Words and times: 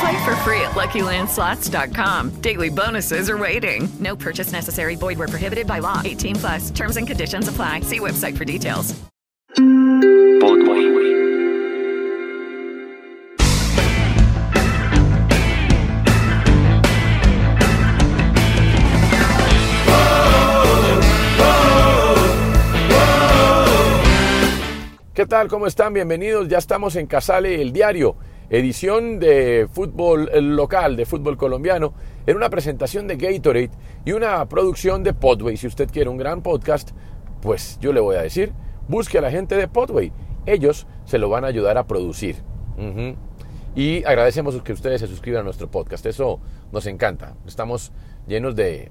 Play 0.00 0.24
for 0.24 0.36
free 0.36 0.60
at 0.60 0.72
LuckyLandSlots.com. 0.72 2.40
Daily 2.40 2.68
bonuses 2.68 3.30
are 3.30 3.38
waiting. 3.38 3.88
No 3.98 4.16
purchase 4.16 4.52
necessary. 4.52 4.96
Void 4.96 5.18
where 5.18 5.28
prohibited 5.28 5.66
by 5.66 5.78
law. 5.78 6.02
18 6.04 6.36
plus. 6.36 6.70
Terms 6.70 6.96
and 6.96 7.06
conditions 7.06 7.48
apply. 7.48 7.80
See 7.80 8.00
website 8.00 8.36
for 8.36 8.44
details. 8.44 8.94
¿Qué 25.16 25.24
tal? 25.24 25.48
¿Cómo 25.48 25.66
están? 25.66 25.94
Bienvenidos. 25.94 26.46
Ya 26.46 26.58
estamos 26.58 26.94
en 26.94 27.06
Casale, 27.06 27.62
el 27.62 27.72
diario, 27.72 28.16
edición 28.50 29.18
de 29.18 29.68
fútbol 29.70 30.30
local, 30.56 30.96
de 30.96 31.06
fútbol 31.06 31.36
colombiano, 31.36 31.94
en 32.26 32.36
una 32.36 32.50
presentación 32.50 33.06
de 33.06 33.16
Gatorade 33.16 33.70
y 34.04 34.12
una 34.12 34.44
producción 34.46 35.02
de 35.02 35.14
Podway. 35.14 35.56
Si 35.56 35.66
usted 35.66 35.90
quiere 35.90 36.10
un 36.10 36.16
gran 36.16 36.42
podcast, 36.42 36.90
pues 37.42 37.78
yo 37.80 37.92
le 37.92 38.00
voy 38.00 38.16
a 38.16 38.22
decir, 38.22 38.52
busque 38.88 39.18
a 39.18 39.20
la 39.20 39.30
gente 39.30 39.56
de 39.56 39.68
Podway. 39.68 40.12
Ellos 40.46 40.86
se 41.04 41.18
lo 41.18 41.28
van 41.28 41.44
a 41.44 41.48
ayudar 41.48 41.78
a 41.78 41.86
producir. 41.86 42.36
Y 43.74 44.04
agradecemos 44.04 44.60
que 44.62 44.72
ustedes 44.72 45.00
se 45.00 45.06
suscriban 45.06 45.40
a 45.40 45.44
nuestro 45.44 45.70
podcast. 45.70 46.06
Eso 46.06 46.40
nos 46.72 46.86
encanta. 46.86 47.34
Estamos 47.46 47.92
llenos 48.26 48.56
de 48.56 48.90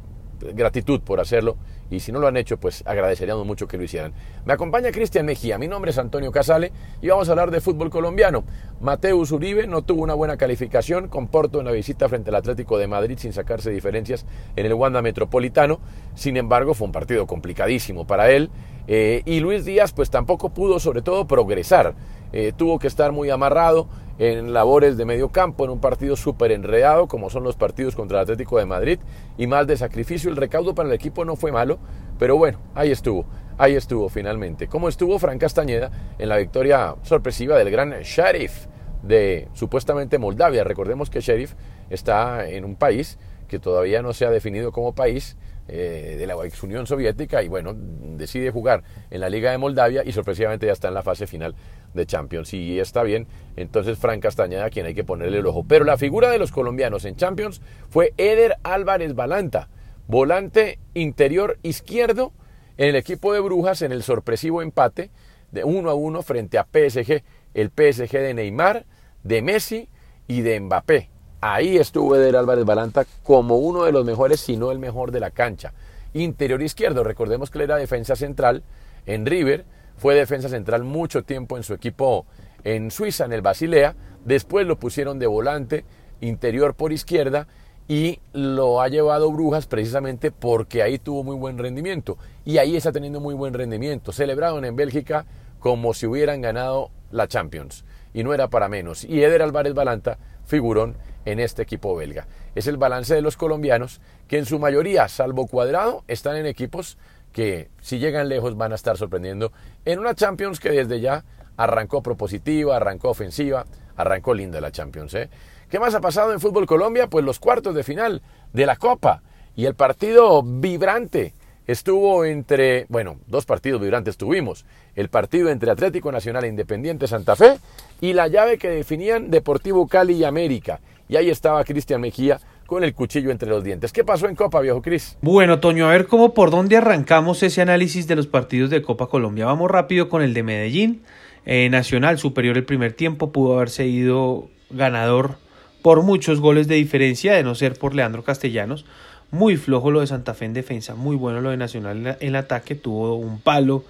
gratitud 0.53 1.01
por 1.01 1.19
hacerlo 1.19 1.57
y 1.89 1.99
si 1.99 2.11
no 2.11 2.19
lo 2.19 2.27
han 2.27 2.37
hecho, 2.37 2.57
pues 2.57 2.83
agradeceríamos 2.85 3.45
mucho 3.45 3.67
que 3.67 3.77
lo 3.77 3.83
hicieran. 3.83 4.13
Me 4.45 4.53
acompaña 4.53 4.91
Cristian 4.91 5.25
Mejía, 5.25 5.57
mi 5.57 5.67
nombre 5.67 5.91
es 5.91 5.97
Antonio 5.97 6.31
Casale 6.31 6.71
y 7.01 7.07
vamos 7.07 7.27
a 7.27 7.31
hablar 7.31 7.51
de 7.51 7.61
fútbol 7.61 7.89
colombiano. 7.89 8.43
Mateus 8.81 9.31
Uribe 9.31 9.67
no 9.67 9.83
tuvo 9.83 10.03
una 10.03 10.13
buena 10.13 10.37
calificación 10.37 11.07
con 11.07 11.27
Porto 11.27 11.59
en 11.59 11.65
la 11.65 11.71
visita 11.71 12.09
frente 12.09 12.29
al 12.29 12.35
Atlético 12.35 12.77
de 12.77 12.87
Madrid 12.87 13.17
sin 13.19 13.33
sacarse 13.33 13.69
diferencias 13.71 14.25
en 14.55 14.65
el 14.65 14.73
Wanda 14.73 15.01
Metropolitano. 15.01 15.79
Sin 16.15 16.37
embargo, 16.37 16.73
fue 16.73 16.87
un 16.87 16.91
partido 16.91 17.27
complicadísimo 17.27 18.05
para 18.05 18.31
él 18.31 18.49
eh, 18.87 19.21
y 19.25 19.39
Luis 19.39 19.65
Díaz 19.65 19.93
pues 19.93 20.09
tampoco 20.09 20.49
pudo 20.49 20.79
sobre 20.79 21.01
todo 21.01 21.27
progresar. 21.27 21.95
Eh, 22.33 22.51
tuvo 22.55 22.79
que 22.79 22.87
estar 22.87 23.11
muy 23.11 23.29
amarrado 23.29 23.87
en 24.17 24.53
labores 24.53 24.97
de 24.97 25.05
medio 25.05 25.29
campo, 25.29 25.65
en 25.65 25.71
un 25.71 25.79
partido 25.79 26.15
súper 26.15 26.51
enredado, 26.51 27.07
como 27.07 27.29
son 27.29 27.43
los 27.43 27.55
partidos 27.55 27.95
contra 27.95 28.19
el 28.19 28.23
Atlético 28.23 28.57
de 28.57 28.65
Madrid, 28.65 28.99
y 29.37 29.47
más 29.47 29.67
de 29.67 29.77
sacrificio. 29.77 30.29
El 30.29 30.37
recaudo 30.37 30.73
para 30.73 30.89
el 30.89 30.95
equipo 30.95 31.25
no 31.25 31.35
fue 31.35 31.51
malo, 31.51 31.79
pero 32.17 32.37
bueno, 32.37 32.59
ahí 32.73 32.91
estuvo, 32.91 33.25
ahí 33.57 33.75
estuvo 33.75 34.07
finalmente. 34.09 34.67
Como 34.67 34.87
estuvo 34.87 35.19
Fran 35.19 35.39
Castañeda 35.39 35.91
en 36.17 36.29
la 36.29 36.37
victoria 36.37 36.95
sorpresiva 37.03 37.57
del 37.57 37.71
gran 37.71 37.91
Sheriff 38.01 38.67
de 39.03 39.47
supuestamente 39.53 40.17
Moldavia. 40.17 40.63
Recordemos 40.63 41.09
que 41.09 41.21
Sheriff 41.21 41.53
está 41.89 42.47
en 42.49 42.65
un 42.65 42.75
país 42.75 43.17
que 43.47 43.59
todavía 43.59 44.01
no 44.01 44.13
se 44.13 44.25
ha 44.25 44.31
definido 44.31 44.71
como 44.71 44.95
país, 44.95 45.37
eh, 45.67 46.15
de 46.19 46.27
la 46.27 46.35
ex 46.45 46.61
Unión 46.61 46.85
Soviética 46.85 47.41
y 47.41 47.47
bueno, 47.47 47.75
decide 47.75 48.51
jugar 48.51 48.83
en 49.09 49.19
la 49.21 49.29
Liga 49.29 49.49
de 49.51 49.57
Moldavia 49.57 50.03
y 50.05 50.11
sorpresivamente 50.11 50.67
ya 50.67 50.73
está 50.73 50.89
en 50.89 50.93
la 50.93 51.01
fase 51.01 51.25
final 51.25 51.55
de 51.93 52.05
Champions. 52.05 52.53
Y 52.53 52.79
está 52.79 53.01
bien, 53.03 53.27
entonces 53.55 53.97
Fran 53.97 54.19
Castañeda 54.19 54.69
quien 54.69 54.85
hay 54.85 54.93
que 54.93 55.03
ponerle 55.03 55.39
el 55.39 55.45
ojo. 55.47 55.65
Pero 55.67 55.85
la 55.85 55.97
figura 55.97 56.29
de 56.29 56.37
los 56.37 56.51
colombianos 56.51 57.05
en 57.05 57.15
Champions 57.15 57.61
fue 57.89 58.13
Eder 58.17 58.57
Álvarez 58.63 59.15
Balanta, 59.15 59.69
volante 60.07 60.77
interior 60.93 61.57
izquierdo 61.63 62.31
en 62.77 62.89
el 62.89 62.95
equipo 62.95 63.33
de 63.33 63.39
Brujas 63.39 63.81
en 63.81 63.91
el 63.91 64.03
sorpresivo 64.03 64.61
empate 64.61 65.09
de 65.51 65.63
1 65.63 65.89
a 65.89 65.95
1 65.95 66.21
frente 66.21 66.57
a 66.57 66.65
PSG, 66.65 67.23
el 67.53 67.69
PSG 67.69 68.11
de 68.11 68.33
Neymar, 68.33 68.85
de 69.23 69.41
Messi 69.41 69.89
y 70.27 70.41
de 70.41 70.59
Mbappé. 70.59 71.14
Ahí 71.47 71.77
estuvo 71.77 72.15
Eder 72.15 72.37
Álvarez 72.37 72.65
Balanta 72.65 73.05
como 73.21 73.57
uno 73.57 73.83
de 73.83 73.91
los 73.91 74.03
mejores, 74.03 74.39
si 74.39 74.57
no 74.57 74.71
el 74.71 74.79
mejor 74.79 75.11
de 75.11 75.19
la 75.19 75.29
cancha. 75.29 75.73
Interior 76.15 76.59
izquierdo, 76.59 77.03
recordemos 77.03 77.51
que 77.51 77.59
él 77.59 77.65
era 77.65 77.77
defensa 77.77 78.15
central 78.15 78.63
en 79.05 79.27
River, 79.27 79.63
fue 79.95 80.15
defensa 80.15 80.49
central 80.49 80.83
mucho 80.83 81.21
tiempo 81.21 81.55
en 81.55 81.61
su 81.61 81.75
equipo 81.75 82.25
en 82.63 82.89
Suiza, 82.89 83.25
en 83.25 83.33
el 83.33 83.43
Basilea, 83.43 83.95
después 84.25 84.65
lo 84.65 84.79
pusieron 84.79 85.19
de 85.19 85.27
volante, 85.27 85.85
interior 86.19 86.73
por 86.73 86.91
izquierda, 86.91 87.47
y 87.87 88.17
lo 88.33 88.81
ha 88.81 88.87
llevado 88.87 89.31
Brujas 89.31 89.67
precisamente 89.67 90.31
porque 90.31 90.81
ahí 90.81 90.97
tuvo 90.97 91.23
muy 91.23 91.35
buen 91.35 91.59
rendimiento, 91.59 92.17
y 92.43 92.57
ahí 92.57 92.75
está 92.75 92.91
teniendo 92.91 93.19
muy 93.19 93.35
buen 93.35 93.53
rendimiento, 93.53 94.11
celebraron 94.11 94.65
en 94.65 94.75
Bélgica 94.75 95.27
como 95.59 95.93
si 95.93 96.07
hubieran 96.07 96.41
ganado 96.41 96.89
la 97.11 97.27
Champions, 97.27 97.85
y 98.15 98.23
no 98.23 98.33
era 98.33 98.47
para 98.47 98.67
menos, 98.67 99.03
y 99.03 99.21
Eder 99.21 99.43
Álvarez 99.43 99.75
Balanta, 99.75 100.17
figurón 100.45 100.95
en 101.25 101.39
este 101.39 101.63
equipo 101.63 101.95
belga. 101.95 102.27
Es 102.55 102.67
el 102.67 102.77
balance 102.77 103.13
de 103.13 103.21
los 103.21 103.37
colombianos 103.37 103.99
que 104.27 104.37
en 104.37 104.45
su 104.45 104.59
mayoría, 104.59 105.07
salvo 105.07 105.47
cuadrado, 105.47 106.03
están 106.07 106.37
en 106.37 106.45
equipos 106.45 106.97
que 107.33 107.69
si 107.81 107.99
llegan 107.99 108.29
lejos 108.29 108.55
van 108.55 108.71
a 108.71 108.75
estar 108.75 108.97
sorprendiendo 108.97 109.51
en 109.83 109.99
una 109.99 110.15
Champions 110.15 110.59
que 110.59 110.69
desde 110.69 111.01
ya 111.01 111.25
arrancó 111.57 112.01
propositiva, 112.01 112.77
arrancó 112.77 113.09
ofensiva, 113.09 113.65
arrancó 113.97 114.33
linda 114.33 114.61
la 114.61 114.71
Champions. 114.71 115.13
¿eh? 115.15 115.29
¿Qué 115.69 115.79
más 115.79 115.93
ha 115.95 116.01
pasado 116.01 116.31
en 116.31 116.39
Fútbol 116.39 116.65
Colombia? 116.65 117.07
Pues 117.07 117.25
los 117.25 117.39
cuartos 117.39 117.75
de 117.75 117.83
final 117.83 118.21
de 118.53 118.65
la 118.65 118.77
Copa 118.77 119.21
y 119.55 119.65
el 119.65 119.75
partido 119.75 120.43
vibrante 120.43 121.33
estuvo 121.67 122.25
entre, 122.25 122.85
bueno, 122.89 123.17
dos 123.27 123.45
partidos 123.45 123.81
vibrantes 123.81 124.17
tuvimos, 124.17 124.65
el 124.95 125.09
partido 125.09 125.49
entre 125.49 125.71
Atlético 125.71 126.11
Nacional 126.11 126.45
e 126.45 126.49
Independiente 126.49 127.07
Santa 127.07 127.35
Fe 127.35 127.57
y 128.01 128.13
la 128.13 128.27
llave 128.27 128.57
que 128.57 128.69
definían 128.69 129.31
Deportivo 129.31 129.87
Cali 129.87 130.13
y 130.13 130.23
América. 130.23 130.79
Y 131.07 131.15
ahí 131.17 131.29
estaba 131.29 131.63
Cristian 131.63 132.01
Mejía 132.01 132.39
con 132.65 132.83
el 132.83 132.93
cuchillo 132.93 133.31
entre 133.31 133.49
los 133.49 133.63
dientes. 133.63 133.93
¿Qué 133.93 134.03
pasó 134.03 134.27
en 134.27 134.35
Copa, 134.35 134.59
viejo 134.61 134.81
Cris? 134.81 135.17
Bueno, 135.21 135.59
Toño, 135.59 135.87
a 135.87 135.91
ver 135.91 136.07
cómo 136.07 136.33
por 136.33 136.49
dónde 136.49 136.77
arrancamos 136.77 137.43
ese 137.43 137.61
análisis 137.61 138.07
de 138.07 138.15
los 138.15 138.27
partidos 138.27 138.69
de 138.69 138.81
Copa 138.81 139.07
Colombia. 139.07 139.45
Vamos 139.45 139.69
rápido 139.69 140.09
con 140.09 140.21
el 140.21 140.33
de 140.33 140.43
Medellín. 140.43 141.01
Eh, 141.45 141.69
Nacional 141.69 142.17
superior 142.17 142.57
el 142.57 142.65
primer 142.65 142.93
tiempo, 142.93 143.31
pudo 143.31 143.55
haberse 143.55 143.85
ido 143.85 144.47
ganador 144.71 145.35
por 145.83 146.01
muchos 146.01 146.39
goles 146.39 146.67
de 146.67 146.75
diferencia, 146.75 147.33
de 147.33 147.43
no 147.43 147.53
ser 147.53 147.77
por 147.77 147.93
Leandro 147.93 148.23
Castellanos. 148.23 148.85
Muy 149.29 149.57
flojo 149.57 149.91
lo 149.91 149.99
de 149.99 150.07
Santa 150.07 150.33
Fe 150.33 150.45
en 150.45 150.53
defensa, 150.53 150.95
muy 150.95 151.15
bueno 151.15 151.41
lo 151.41 151.51
de 151.51 151.57
Nacional 151.57 152.17
en, 152.19 152.35
ataque, 152.35 152.73
tuvo 152.73 153.15
un 153.15 153.39
palo, 153.39 153.83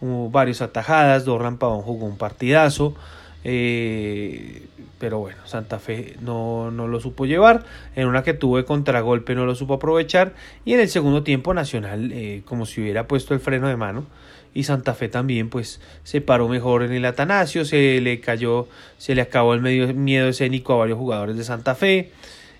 hubo 0.00 0.30
varias 0.30 0.62
atajadas, 0.62 1.26
Dorlan 1.26 1.58
Pavón 1.58 1.82
jugó 1.82 2.06
un 2.06 2.16
partidazo. 2.16 2.94
Eh, 3.44 4.62
pero 4.98 5.18
bueno, 5.18 5.38
Santa 5.46 5.78
Fe 5.80 6.14
no, 6.20 6.70
no, 6.70 6.86
lo 6.86 7.00
supo 7.00 7.26
llevar. 7.26 7.64
En 7.96 8.06
una 8.06 8.22
que 8.22 8.34
tuvo 8.34 8.64
contragolpe 8.64 9.34
no 9.34 9.46
lo 9.46 9.54
supo 9.54 9.74
aprovechar. 9.74 10.34
Y 10.64 10.74
en 10.74 10.80
el 10.80 10.88
segundo 10.88 11.22
tiempo 11.22 11.54
Nacional, 11.54 12.12
eh, 12.12 12.42
como 12.44 12.66
si 12.66 12.80
hubiera 12.80 13.08
puesto 13.08 13.34
el 13.34 13.40
freno 13.40 13.68
de 13.68 13.76
mano. 13.76 14.06
Y 14.54 14.64
Santa 14.64 14.94
Fe 14.94 15.08
también, 15.08 15.48
pues 15.48 15.80
se 16.04 16.20
paró 16.20 16.46
mejor 16.46 16.82
en 16.82 16.92
el 16.92 17.04
Atanasio. 17.04 17.64
Se 17.64 18.00
le 18.00 18.20
cayó, 18.20 18.68
se 18.98 19.14
le 19.14 19.22
acabó 19.22 19.54
el 19.54 19.60
medio 19.60 19.92
miedo 19.94 20.28
escénico 20.28 20.74
a 20.74 20.76
varios 20.76 20.98
jugadores 20.98 21.36
de 21.36 21.44
Santa 21.44 21.74
Fe. 21.74 22.10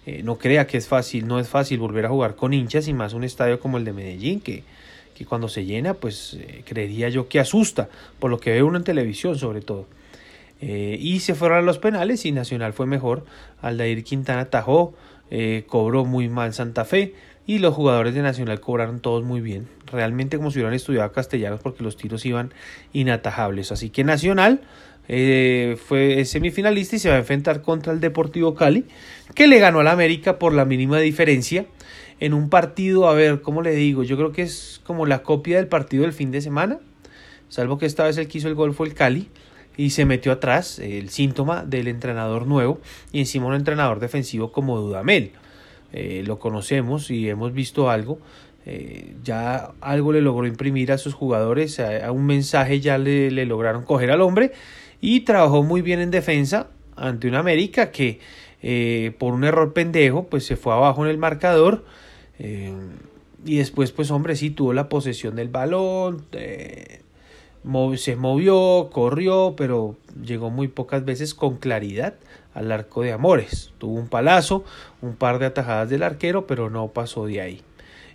Eh, 0.06 0.22
no 0.24 0.36
crea 0.36 0.66
que 0.66 0.78
es 0.78 0.88
fácil, 0.88 1.28
no 1.28 1.38
es 1.38 1.48
fácil 1.48 1.78
volver 1.78 2.06
a 2.06 2.08
jugar 2.08 2.34
con 2.34 2.54
hinchas 2.54 2.88
y 2.88 2.92
más 2.92 3.12
un 3.12 3.22
estadio 3.22 3.60
como 3.60 3.78
el 3.78 3.84
de 3.84 3.92
Medellín, 3.92 4.40
que, 4.40 4.64
que 5.14 5.24
cuando 5.24 5.46
se 5.46 5.64
llena, 5.64 5.94
pues 5.94 6.36
creería 6.64 7.08
yo 7.08 7.28
que 7.28 7.38
asusta, 7.38 7.88
por 8.18 8.28
lo 8.32 8.40
que 8.40 8.50
ve 8.50 8.64
uno 8.64 8.78
en 8.78 8.84
televisión 8.84 9.38
sobre 9.38 9.60
todo. 9.60 9.86
Eh, 10.62 10.96
y 11.00 11.18
se 11.20 11.34
fueron 11.34 11.58
a 11.58 11.62
los 11.62 11.78
penales 11.78 12.24
y 12.24 12.30
Nacional 12.30 12.72
fue 12.72 12.86
mejor. 12.86 13.24
Aldair 13.60 14.04
Quintana 14.04 14.42
atajó, 14.42 14.94
eh, 15.30 15.64
cobró 15.66 16.04
muy 16.04 16.28
mal 16.28 16.54
Santa 16.54 16.84
Fe. 16.84 17.14
y 17.44 17.58
los 17.58 17.74
jugadores 17.74 18.14
de 18.14 18.22
Nacional 18.22 18.60
cobraron 18.60 19.00
todos 19.00 19.24
muy 19.24 19.40
bien, 19.40 19.66
realmente 19.86 20.36
como 20.36 20.52
si 20.52 20.58
hubieran 20.58 20.74
estudiado 20.74 21.10
castellanos 21.10 21.58
porque 21.60 21.82
los 21.82 21.96
tiros 21.96 22.24
iban 22.24 22.54
inatajables. 22.92 23.72
Así 23.72 23.90
que 23.90 24.04
Nacional 24.04 24.60
eh, 25.08 25.76
fue 25.84 26.24
semifinalista 26.24 26.94
y 26.94 26.98
se 27.00 27.08
va 27.08 27.16
a 27.16 27.18
enfrentar 27.18 27.60
contra 27.62 27.92
el 27.92 27.98
Deportivo 27.98 28.54
Cali, 28.54 28.84
que 29.34 29.48
le 29.48 29.58
ganó 29.58 29.80
al 29.80 29.88
América 29.88 30.38
por 30.38 30.52
la 30.52 30.64
mínima 30.64 31.00
diferencia 31.00 31.66
en 32.20 32.32
un 32.32 32.48
partido, 32.48 33.08
a 33.08 33.14
ver, 33.14 33.40
¿cómo 33.42 33.60
le 33.62 33.72
digo? 33.72 34.04
Yo 34.04 34.16
creo 34.16 34.30
que 34.30 34.42
es 34.42 34.80
como 34.84 35.06
la 35.06 35.24
copia 35.24 35.56
del 35.56 35.66
partido 35.66 36.04
del 36.04 36.12
fin 36.12 36.30
de 36.30 36.40
semana, 36.40 36.78
salvo 37.48 37.76
que 37.76 37.86
esta 37.86 38.04
vez 38.04 38.18
el 38.18 38.28
que 38.28 38.38
hizo 38.38 38.46
el 38.46 38.54
gol 38.54 38.72
fue 38.72 38.86
el 38.86 38.94
Cali 38.94 39.28
y 39.76 39.90
se 39.90 40.04
metió 40.04 40.32
atrás 40.32 40.78
el 40.78 41.08
síntoma 41.08 41.64
del 41.64 41.88
entrenador 41.88 42.46
nuevo 42.46 42.80
y 43.12 43.20
encima 43.20 43.46
un 43.46 43.54
entrenador 43.54 44.00
defensivo 44.00 44.52
como 44.52 44.78
Dudamel. 44.78 45.32
Eh, 45.92 46.22
lo 46.26 46.38
conocemos 46.38 47.10
y 47.10 47.28
hemos 47.28 47.52
visto 47.52 47.90
algo. 47.90 48.18
Eh, 48.64 49.14
ya 49.24 49.72
algo 49.80 50.12
le 50.12 50.20
logró 50.20 50.46
imprimir 50.46 50.92
a 50.92 50.98
sus 50.98 51.14
jugadores, 51.14 51.80
a, 51.80 52.10
un 52.12 52.26
mensaje 52.26 52.80
ya 52.80 52.96
le, 52.96 53.30
lograron 53.44 53.84
coger 53.84 54.10
al 54.10 54.20
hombre 54.20 54.52
y 55.00 55.20
trabajó 55.20 55.64
muy 55.64 55.82
bien 55.82 56.00
en 56.00 56.12
defensa 56.12 56.68
ante 56.94 57.26
una 57.26 57.40
América 57.40 57.90
que 57.90 58.20
eh, 58.62 59.12
por 59.18 59.34
un 59.34 59.42
error 59.42 59.72
pendejo 59.72 60.28
pues 60.28 60.46
se 60.46 60.56
fue 60.56 60.72
abajo 60.72 61.04
en 61.04 61.10
el 61.10 61.18
marcador 61.18 61.84
y 63.44 63.58
después 63.58 63.92
pues 63.92 64.10
hombre 64.10 64.34
sí 64.34 64.50
tuvo 64.50 64.72
la 64.72 64.88
posesión 64.88 65.36
del 65.36 65.48
balón 65.48 66.24
se 67.96 68.16
movió, 68.16 68.90
corrió, 68.92 69.54
pero 69.56 69.96
llegó 70.20 70.50
muy 70.50 70.68
pocas 70.68 71.04
veces 71.04 71.34
con 71.34 71.56
claridad 71.56 72.14
al 72.54 72.72
arco 72.72 73.02
de 73.02 73.12
Amores. 73.12 73.72
Tuvo 73.78 73.94
un 73.94 74.08
palazo, 74.08 74.64
un 75.00 75.16
par 75.16 75.38
de 75.38 75.46
atajadas 75.46 75.88
del 75.88 76.02
arquero, 76.02 76.46
pero 76.46 76.70
no 76.70 76.88
pasó 76.88 77.26
de 77.26 77.40
ahí. 77.40 77.62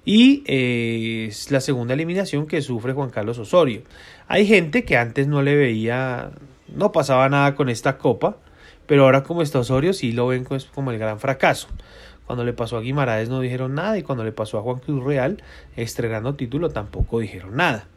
Y 0.05 0.43
eh, 0.47 1.27
es 1.27 1.51
la 1.51 1.59
segunda 1.59 1.93
eliminación 1.93 2.47
que 2.47 2.61
sufre 2.61 2.93
Juan 2.93 3.09
Carlos 3.09 3.39
Osorio. 3.39 3.81
Hay 4.27 4.47
gente 4.47 4.85
que 4.85 4.97
antes 4.97 5.27
no 5.27 5.41
le 5.41 5.55
veía, 5.55 6.31
no 6.73 6.91
pasaba 6.91 7.27
nada 7.29 7.55
con 7.55 7.69
esta 7.69 7.97
copa, 7.97 8.37
pero 8.85 9.03
ahora 9.03 9.23
como 9.23 9.41
está 9.41 9.59
Osorio 9.59 9.91
sí 9.93 10.13
lo 10.13 10.27
ven 10.27 10.45
pues, 10.45 10.65
como 10.65 10.91
el 10.91 10.97
gran 10.97 11.19
fracaso. 11.19 11.67
Cuando 12.25 12.43
le 12.43 12.53
pasó 12.53 12.77
a 12.77 12.81
Guimaraes 12.81 13.29
no 13.29 13.39
dijeron 13.39 13.75
nada 13.75 13.97
y 13.97 14.03
cuando 14.03 14.23
le 14.23 14.31
pasó 14.31 14.57
a 14.57 14.61
Juan 14.61 14.79
Cruz 14.79 15.03
Real 15.03 15.41
estrenando 15.75 16.35
título 16.35 16.69
tampoco 16.69 17.19
dijeron 17.19 17.55
nada. 17.55 17.87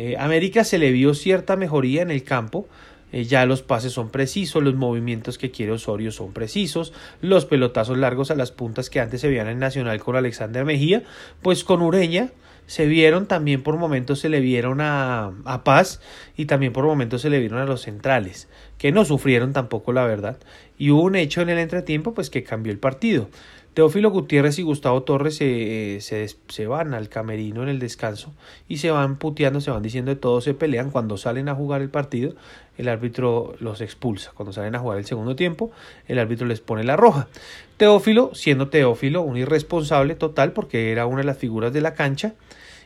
Eh, 0.00 0.14
América 0.16 0.62
se 0.62 0.78
le 0.78 0.92
vio 0.92 1.12
cierta 1.12 1.56
mejoría 1.56 2.02
en 2.02 2.12
el 2.12 2.22
campo, 2.22 2.68
eh, 3.10 3.24
ya 3.24 3.44
los 3.46 3.62
pases 3.62 3.94
son 3.94 4.10
precisos, 4.10 4.62
los 4.62 4.76
movimientos 4.76 5.38
que 5.38 5.50
quiere 5.50 5.72
Osorio 5.72 6.12
son 6.12 6.32
precisos, 6.32 6.92
los 7.20 7.46
pelotazos 7.46 7.98
largos 7.98 8.30
a 8.30 8.36
las 8.36 8.52
puntas 8.52 8.90
que 8.90 9.00
antes 9.00 9.20
se 9.20 9.26
veían 9.26 9.48
en 9.48 9.58
Nacional 9.58 9.98
con 9.98 10.14
Alexander 10.14 10.64
Mejía, 10.64 11.02
pues 11.42 11.64
con 11.64 11.82
Ureña 11.82 12.30
se 12.66 12.86
vieron 12.86 13.26
también 13.26 13.64
por 13.64 13.76
momentos 13.76 14.20
se 14.20 14.28
le 14.28 14.38
vieron 14.38 14.80
a, 14.80 15.32
a 15.44 15.64
Paz 15.64 16.00
y 16.36 16.44
también 16.44 16.72
por 16.72 16.84
momentos 16.84 17.22
se 17.22 17.30
le 17.30 17.40
vieron 17.40 17.58
a 17.58 17.64
los 17.64 17.82
centrales, 17.82 18.48
que 18.78 18.92
no 18.92 19.04
sufrieron 19.04 19.52
tampoco 19.52 19.92
la 19.92 20.04
verdad. 20.04 20.36
Y 20.76 20.90
hubo 20.90 21.02
un 21.02 21.16
hecho 21.16 21.40
en 21.40 21.48
el 21.48 21.58
entretiempo 21.58 22.14
pues 22.14 22.30
que 22.30 22.44
cambió 22.44 22.72
el 22.72 22.78
partido. 22.78 23.30
Teófilo 23.78 24.10
Gutiérrez 24.10 24.58
y 24.58 24.64
Gustavo 24.64 25.04
Torres 25.04 25.36
se, 25.36 26.00
se, 26.00 26.66
van 26.66 26.94
al 26.94 27.08
camerino 27.08 27.62
en 27.62 27.68
el 27.68 27.78
descanso 27.78 28.34
y 28.66 28.78
se 28.78 28.90
van 28.90 29.18
puteando, 29.18 29.60
se 29.60 29.70
van 29.70 29.84
diciendo 29.84 30.12
de 30.12 30.16
todo, 30.16 30.40
se 30.40 30.52
pelean. 30.52 30.90
Cuando 30.90 31.16
salen 31.16 31.48
a 31.48 31.54
jugar 31.54 31.80
el 31.80 31.88
partido, 31.88 32.34
el 32.76 32.88
árbitro 32.88 33.54
los 33.60 33.80
expulsa. 33.80 34.32
Cuando 34.34 34.52
salen 34.52 34.74
a 34.74 34.80
jugar 34.80 34.98
el 34.98 35.04
segundo 35.04 35.36
tiempo, 35.36 35.70
el 36.08 36.18
árbitro 36.18 36.44
les 36.48 36.58
pone 36.58 36.82
la 36.82 36.96
roja. 36.96 37.28
Teófilo, 37.76 38.32
siendo 38.34 38.68
Teófilo 38.68 39.22
un 39.22 39.36
irresponsable 39.36 40.16
total 40.16 40.50
porque 40.50 40.90
era 40.90 41.06
una 41.06 41.18
de 41.18 41.26
las 41.26 41.38
figuras 41.38 41.72
de 41.72 41.80
la 41.80 41.94
cancha, 41.94 42.34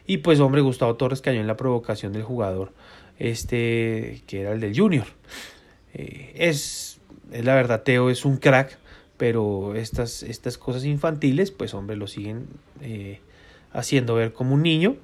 y 0.06 0.18
pues 0.18 0.40
hombre, 0.40 0.60
Gustavo 0.60 0.96
Torres 0.96 1.22
cayó 1.22 1.40
en 1.40 1.46
la 1.46 1.56
provocación 1.56 2.12
del 2.12 2.24
jugador, 2.24 2.70
este 3.18 4.20
que 4.26 4.42
era 4.42 4.52
el 4.52 4.60
del 4.60 4.78
Junior. 4.78 5.06
Eh, 5.94 6.34
es, 6.34 7.00
es 7.32 7.44
la 7.46 7.54
verdad, 7.54 7.82
Teo 7.82 8.10
es 8.10 8.26
un 8.26 8.36
crack 8.36 8.81
pero 9.22 9.76
estas, 9.76 10.24
estas 10.24 10.58
cosas 10.58 10.84
infantiles, 10.84 11.52
pues 11.52 11.74
hombre, 11.74 11.94
lo 11.94 12.08
siguen 12.08 12.48
eh, 12.80 13.20
haciendo 13.72 14.16
ver 14.16 14.32
como 14.32 14.54
un 14.54 14.64
niño, 14.64 14.96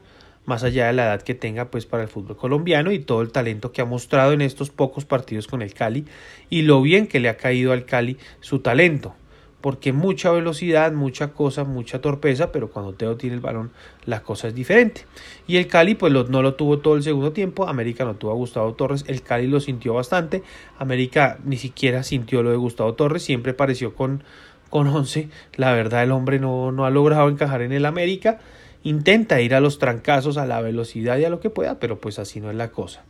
más 0.45 0.65
allá 0.65 0.89
de 0.89 0.93
la 0.93 1.05
edad 1.05 1.23
que 1.23 1.37
tenga 1.37 1.71
pues 1.71 1.87
para 1.87 2.03
el 2.03 2.09
fútbol 2.09 2.37
colombiano 2.37 2.91
y 2.91 2.99
todo 2.99 3.23
el 3.23 3.31
talento 3.31 3.71
que 3.71 3.81
ha 3.81 3.85
mostrado 3.85 4.33
en 4.33 4.41
estos 4.41 4.71
pocos 4.71 5.05
partidos 5.05 5.47
con 5.47 5.63
el 5.63 5.73
Cali 5.73 6.05
y 6.51 6.63
lo 6.63 6.83
bien 6.83 7.07
que 7.07 7.21
le 7.21 7.29
ha 7.29 7.37
caído 7.37 7.71
al 7.71 7.85
Cali 7.85 8.17
su 8.41 8.59
talento 8.59 9.15
porque 9.61 9.93
mucha 9.93 10.31
velocidad, 10.31 10.93
mucha 10.93 11.33
cosa, 11.33 11.65
mucha 11.65 12.01
torpeza, 12.01 12.53
pero 12.53 12.71
cuando 12.71 12.93
Teo 12.93 13.17
tiene 13.17 13.35
el 13.35 13.41
balón 13.41 13.71
la 14.07 14.23
cosa 14.23 14.49
es 14.49 14.55
diferente. 14.55 15.05
Y 15.47 15.57
el 15.57 15.67
Cali 15.67 15.95
pues 15.95 16.13
no 16.13 16.43
lo 16.43 16.55
tuvo 16.55 16.79
todo 16.79 16.95
el 16.97 17.03
segundo 17.03 17.33
tiempo, 17.33 17.69
América 17.69 18.05
no 18.05 18.15
tuvo 18.15 18.31
a 18.31 18.35
Gustavo 18.35 18.73
Torres, 18.75 19.05
el 19.09 19.23
Cali 19.23 19.49
lo 19.49 19.61
sintió 19.61 19.95
bastante, 19.95 20.43
América 20.79 21.39
ni 21.45 21.57
siquiera 21.57 22.03
sintió 22.03 22.43
lo 22.43 22.51
de 22.51 22.57
Gustavo 22.57 22.95
Torres, 22.95 23.25
siempre 23.25 23.53
pareció 23.53 23.95
con, 23.95 24.23
con 24.71 24.87
11, 24.87 25.29
la 25.57 25.73
verdad 25.73 26.05
el 26.05 26.13
hombre 26.13 26.39
no, 26.39 26.71
no 26.71 26.87
ha 26.87 26.91
logrado 26.91 27.29
encajar 27.29 27.63
en 27.63 27.73
el 27.73 27.85
América, 27.85 28.39
intenta 28.85 29.41
ir 29.41 29.55
a 29.55 29.61
los 29.61 29.79
trancazos, 29.79 30.37
a 30.37 30.47
la 30.47 30.61
velocidad 30.61 31.19
y 31.19 31.25
a 31.25 31.31
lo 31.31 31.41
que 31.41 31.51
pueda, 31.51 31.81
pero 31.81 31.99
pues 31.99 32.21
así 32.21 32.41
no 32.41 32.51
es 32.51 32.57
la 32.57 32.69
cosa. 32.69 33.05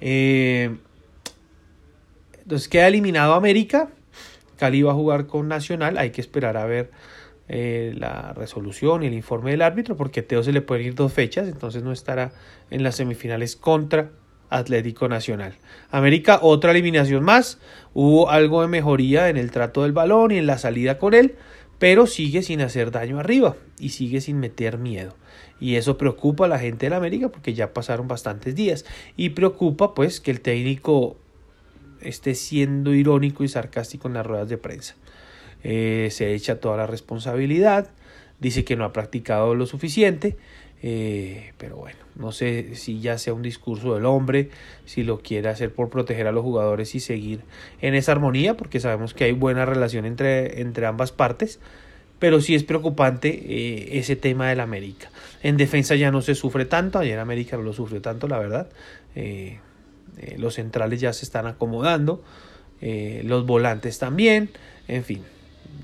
Eh, 0.00 0.74
entonces 2.42 2.68
queda 2.68 2.88
eliminado 2.88 3.34
América, 3.34 3.90
Cali 4.62 4.80
va 4.82 4.92
a 4.92 4.94
jugar 4.94 5.26
con 5.26 5.48
Nacional, 5.48 5.98
hay 5.98 6.10
que 6.10 6.20
esperar 6.20 6.56
a 6.56 6.64
ver 6.66 6.92
eh, 7.48 7.94
la 7.96 8.32
resolución 8.32 9.02
y 9.02 9.08
el 9.08 9.12
informe 9.12 9.50
del 9.50 9.60
árbitro, 9.60 9.96
porque 9.96 10.22
Teo 10.22 10.44
se 10.44 10.52
le 10.52 10.60
pueden 10.60 10.86
ir 10.86 10.94
dos 10.94 11.12
fechas, 11.12 11.48
entonces 11.48 11.82
no 11.82 11.90
estará 11.90 12.30
en 12.70 12.84
las 12.84 12.94
semifinales 12.94 13.56
contra 13.56 14.12
Atlético 14.50 15.08
Nacional. 15.08 15.54
América, 15.90 16.38
otra 16.42 16.70
eliminación 16.70 17.24
más, 17.24 17.58
hubo 17.92 18.30
algo 18.30 18.62
de 18.62 18.68
mejoría 18.68 19.28
en 19.30 19.36
el 19.36 19.50
trato 19.50 19.82
del 19.82 19.90
balón 19.90 20.30
y 20.30 20.38
en 20.38 20.46
la 20.46 20.58
salida 20.58 20.96
con 20.96 21.12
él, 21.12 21.34
pero 21.80 22.06
sigue 22.06 22.44
sin 22.44 22.60
hacer 22.60 22.92
daño 22.92 23.18
arriba 23.18 23.56
y 23.80 23.88
sigue 23.88 24.20
sin 24.20 24.38
meter 24.38 24.78
miedo. 24.78 25.16
Y 25.58 25.74
eso 25.74 25.98
preocupa 25.98 26.44
a 26.44 26.48
la 26.48 26.60
gente 26.60 26.88
de 26.88 26.94
América 26.94 27.30
porque 27.30 27.52
ya 27.52 27.72
pasaron 27.72 28.06
bastantes 28.06 28.54
días. 28.54 28.84
Y 29.16 29.30
preocupa 29.30 29.92
pues 29.94 30.20
que 30.20 30.30
el 30.30 30.40
técnico 30.40 31.16
esté 32.04 32.34
siendo 32.34 32.94
irónico 32.94 33.44
y 33.44 33.48
sarcástico 33.48 34.08
en 34.08 34.14
las 34.14 34.26
ruedas 34.26 34.48
de 34.48 34.58
prensa. 34.58 34.94
Eh, 35.64 36.08
se 36.10 36.34
echa 36.34 36.60
toda 36.60 36.76
la 36.76 36.86
responsabilidad, 36.86 37.88
dice 38.40 38.64
que 38.64 38.76
no 38.76 38.84
ha 38.84 38.92
practicado 38.92 39.54
lo 39.54 39.66
suficiente, 39.66 40.36
eh, 40.82 41.52
pero 41.58 41.76
bueno, 41.76 41.98
no 42.16 42.32
sé 42.32 42.74
si 42.74 43.00
ya 43.00 43.16
sea 43.16 43.34
un 43.34 43.42
discurso 43.42 43.94
del 43.94 44.04
hombre, 44.04 44.50
si 44.84 45.04
lo 45.04 45.20
quiere 45.20 45.48
hacer 45.48 45.72
por 45.72 45.90
proteger 45.90 46.26
a 46.26 46.32
los 46.32 46.42
jugadores 46.42 46.94
y 46.96 47.00
seguir 47.00 47.40
en 47.80 47.94
esa 47.94 48.12
armonía, 48.12 48.56
porque 48.56 48.80
sabemos 48.80 49.14
que 49.14 49.24
hay 49.24 49.32
buena 49.32 49.64
relación 49.64 50.04
entre, 50.04 50.60
entre 50.60 50.86
ambas 50.86 51.12
partes, 51.12 51.60
pero 52.18 52.40
sí 52.40 52.56
es 52.56 52.64
preocupante 52.64 53.28
eh, 53.28 53.98
ese 53.98 54.16
tema 54.16 54.48
del 54.48 54.60
América. 54.60 55.10
En 55.44 55.56
defensa 55.56 55.94
ya 55.94 56.10
no 56.10 56.20
se 56.22 56.34
sufre 56.34 56.64
tanto, 56.64 56.98
ayer 56.98 57.18
América 57.20 57.56
no 57.56 57.62
lo 57.62 57.72
sufrió 57.72 58.02
tanto, 58.02 58.26
la 58.26 58.38
verdad. 58.38 58.68
Los 60.36 60.54
centrales 60.54 61.00
ya 61.00 61.12
se 61.12 61.24
están 61.24 61.46
acomodando, 61.46 62.22
eh, 62.80 63.22
los 63.24 63.46
volantes 63.46 63.98
también, 63.98 64.50
en 64.88 65.04
fin. 65.04 65.22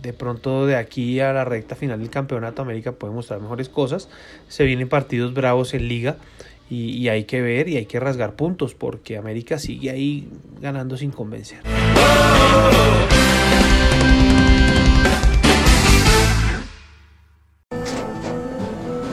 De 0.02 0.12
pronto 0.12 0.66
de 0.66 0.76
aquí 0.76 1.20
a 1.20 1.32
la 1.32 1.44
recta 1.44 1.74
final 1.74 1.98
del 2.00 2.10
Campeonato 2.10 2.62
América 2.62 2.92
puede 2.92 3.12
mostrar 3.12 3.40
mejores 3.40 3.68
cosas. 3.68 4.08
Se 4.48 4.64
vienen 4.64 4.88
partidos 4.88 5.34
bravos 5.34 5.74
en 5.74 5.88
liga 5.88 6.16
y 6.70 7.08
hay 7.08 7.24
que 7.24 7.40
ver 7.40 7.68
y 7.68 7.78
hay 7.78 7.86
que 7.86 7.98
rasgar 7.98 8.34
puntos 8.36 8.74
porque 8.74 9.16
América 9.16 9.58
sigue 9.58 9.90
ahí 9.90 10.28
ganando 10.60 10.96
sin 10.98 11.10
convencer. 11.10 11.60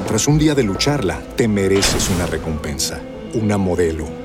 Tras 0.07 0.27
un 0.27 0.38
día 0.38 0.53
de 0.53 0.63
lucharla, 0.63 1.22
te 1.36 1.48
mereces 1.48 2.10
una 2.10 2.25
recompensa, 2.25 3.01
una 3.34 3.57
modelo 3.57 4.25